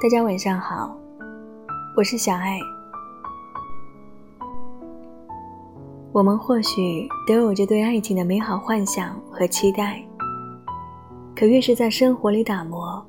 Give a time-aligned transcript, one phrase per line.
[0.00, 0.96] 大家晚上好，
[1.96, 2.60] 我是小爱。
[6.12, 10.00] 我们或许都有着对爱情的美好幻想和期待，
[11.34, 13.04] 可越是在生活里打磨，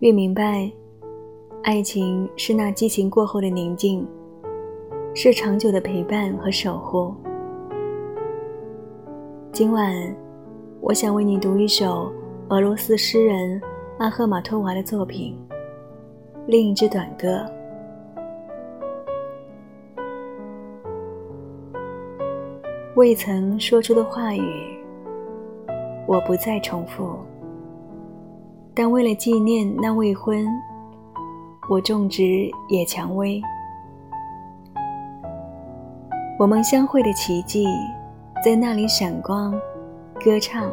[0.00, 0.68] 越明白，
[1.62, 4.04] 爱情是那激情过后的宁静，
[5.14, 7.14] 是长久的陪伴和守护。
[9.52, 9.94] 今晚，
[10.80, 12.12] 我想为你读一首
[12.48, 13.62] 俄罗斯诗人。
[13.98, 15.34] 阿赫玛托娃的作品
[16.48, 17.26] 《另一支短歌》，
[22.94, 24.78] 未曾说出的话语，
[26.06, 27.18] 我不再重复。
[28.72, 30.46] 但为了纪念那未婚，
[31.68, 33.42] 我种植野蔷薇。
[36.38, 37.66] 我们相会的奇迹，
[38.44, 39.52] 在那里闪光、
[40.24, 40.70] 歌唱。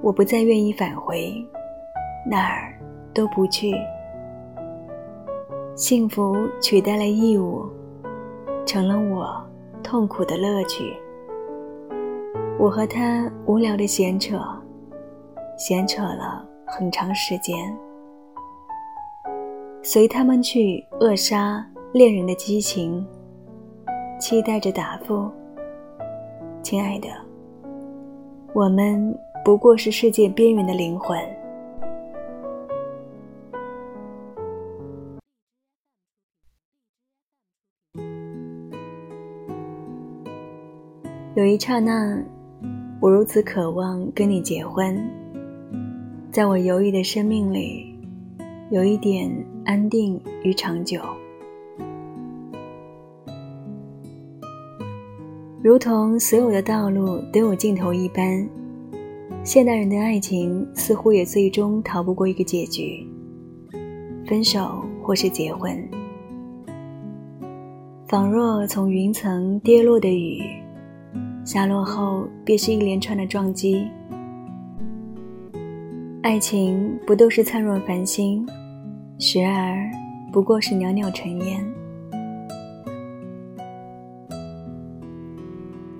[0.00, 1.34] 我不再愿意返回。
[2.24, 2.72] 哪儿
[3.12, 3.74] 都不去，
[5.74, 7.64] 幸福取代了义务，
[8.66, 9.42] 成了我
[9.82, 10.94] 痛苦的乐趣。
[12.58, 14.38] 我和他无聊的闲扯，
[15.56, 17.74] 闲扯了很长时间，
[19.82, 23.04] 随他们去扼杀恋人的激情，
[24.20, 25.30] 期待着答复。
[26.62, 27.08] 亲爱的，
[28.54, 31.18] 我们不过是世界边缘的灵魂。
[41.34, 42.22] 有一刹那，
[43.00, 45.02] 我如此渴望跟你结婚。
[46.30, 47.98] 在我犹豫的生命里，
[48.70, 49.30] 有一点
[49.64, 51.00] 安定与长久，
[55.62, 58.46] 如同所有的道路都有尽头一般，
[59.42, 63.06] 现代人的爱情似乎也最终逃不过一个结局：
[64.26, 65.82] 分手或是结婚。
[68.06, 70.61] 仿若从云层跌落的雨。
[71.44, 73.86] 下落后便是一连串的撞击。
[76.22, 78.46] 爱情不都是灿若繁星，
[79.18, 79.90] 时而
[80.32, 81.64] 不过是袅袅尘烟。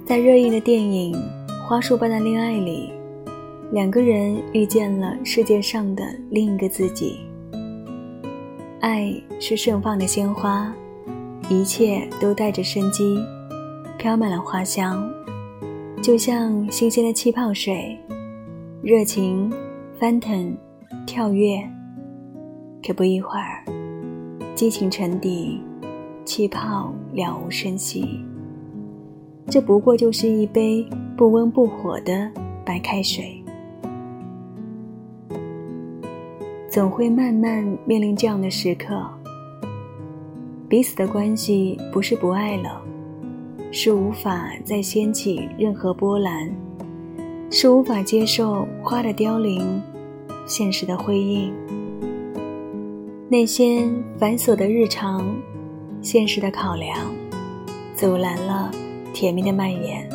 [0.07, 1.17] 在热映的电影
[1.67, 2.93] 《花束般的恋爱》里，
[3.73, 7.19] 两个人遇见了世界上的另一个自己。
[8.81, 10.73] 爱是盛放的鲜花，
[11.49, 13.19] 一切都带着生机，
[13.99, 15.03] 飘满了花香。
[16.03, 17.97] 就像新鲜的气泡水，
[18.83, 19.49] 热情
[20.01, 20.53] 翻腾、
[21.07, 21.63] 跳跃。
[22.85, 23.65] 可不一会儿，
[24.53, 25.63] 激情沉底，
[26.25, 28.21] 气泡了无声息。
[29.47, 30.85] 这不过就是一杯
[31.17, 32.29] 不温不火的
[32.65, 33.41] 白开水。
[36.69, 39.09] 总会慢慢面临这样的时刻，
[40.69, 42.83] 彼此的关系不是不爱了。
[43.75, 46.55] 是无法再掀起任何波澜，
[47.51, 49.83] 是无法接受花的凋零，
[50.47, 51.51] 现实的辉映。
[53.31, 53.89] 那些
[54.19, 55.27] 繁琐的日常，
[56.03, 56.99] 现实的考量，
[57.97, 58.71] 阻拦了
[59.15, 60.07] 甜蜜的蔓延。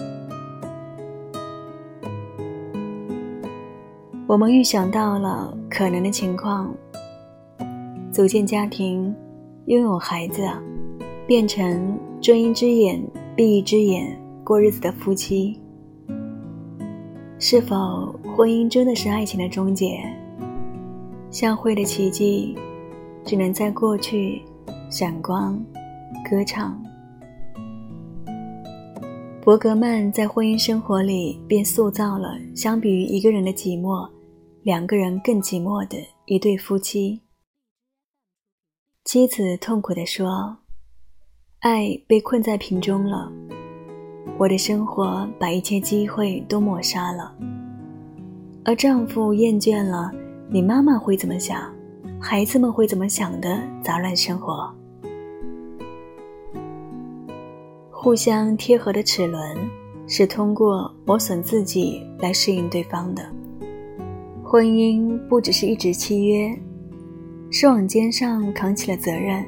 [4.28, 6.72] 我们预想到了可能的情况：
[8.12, 9.12] 组建家庭，
[9.66, 10.48] 拥有孩子，
[11.26, 13.02] 变成睁一只眼。
[13.38, 15.62] 闭一只眼过日子的夫妻，
[17.38, 20.00] 是否婚姻真的是爱情的终结？
[21.30, 22.58] 相会的奇迹，
[23.24, 24.42] 只能在过去
[24.90, 25.64] 闪光、
[26.28, 26.84] 歌唱。
[29.44, 34.10] 伯格曼在婚姻生活里便塑造了相比于一个人的寂寞，
[34.64, 37.22] 两个人更寂寞的一对夫妻。
[39.06, 40.58] 妻子痛苦地说。
[41.60, 43.32] 爱被困在瓶中了，
[44.38, 47.34] 我的生活把一切机会都抹杀了。
[48.64, 50.12] 而丈夫厌倦了
[50.52, 51.74] 你妈妈会怎么想，
[52.20, 54.72] 孩子们会怎么想的杂乱生活。
[57.90, 59.58] 互相贴合的齿轮
[60.06, 63.28] 是通过磨损自己来适应对方的。
[64.44, 66.56] 婚姻不只是一纸契约，
[67.50, 69.44] 是往肩上扛起了责任。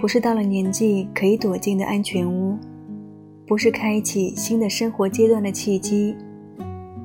[0.00, 2.58] 不是到了年纪可以躲进的安全屋
[3.46, 6.14] 不是开启新的生活阶段的契机。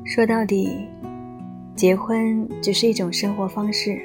[0.04, 0.88] 说到底
[1.76, 4.02] 结婚只是一种生活方式。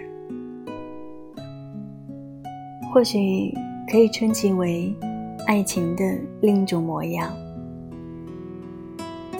[2.93, 3.53] 或许
[3.91, 4.94] 可以称其为
[5.47, 7.31] 爱情的另一种模样。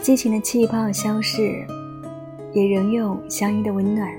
[0.02, 1.66] 激情的气泡消逝
[2.52, 4.12] 也仍有相依的温暖。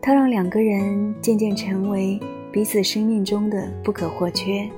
[0.00, 2.20] 它让两个人渐渐成为
[2.54, 4.70] 彼此生命中的不可或缺。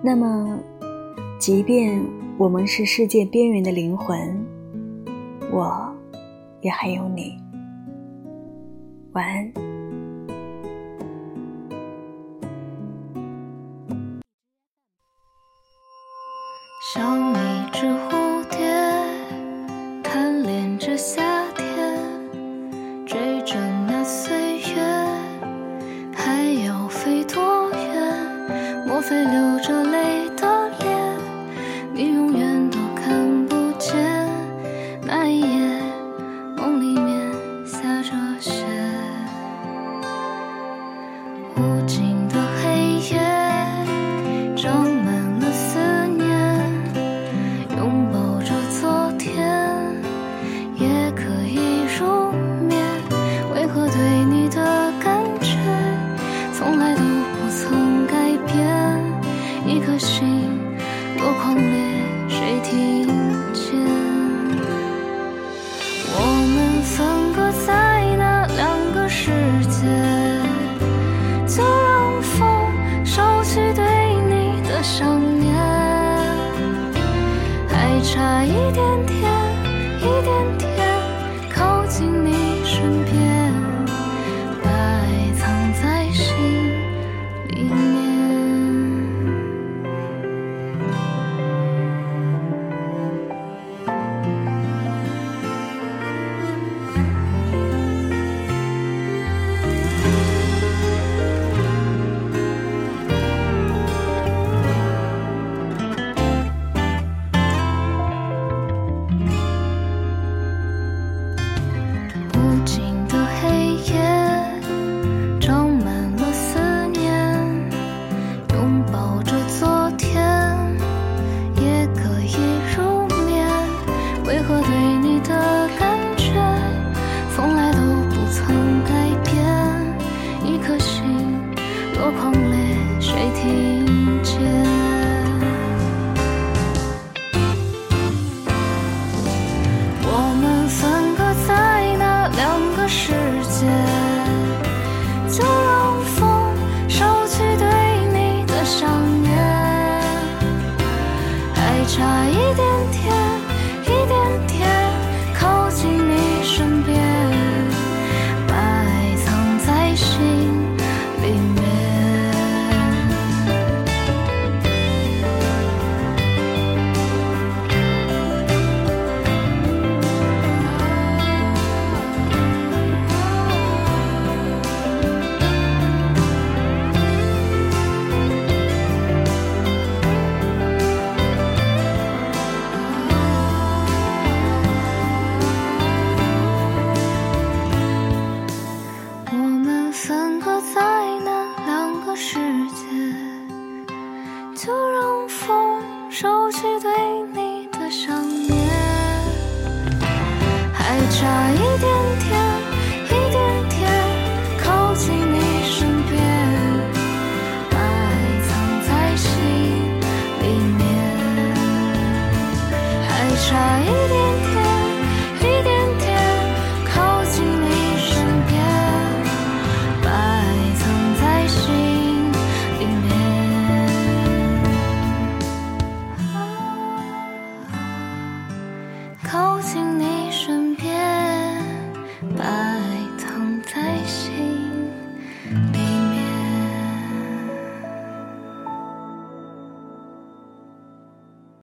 [0.00, 0.58] 那么
[1.38, 2.02] 即便
[2.38, 4.42] 我们是世界边缘的灵魂
[5.52, 5.94] 我
[6.62, 7.36] 也还有你。
[9.12, 9.67] 晚安。
[29.30, 31.18] 流着泪的脸
[31.92, 32.27] 你用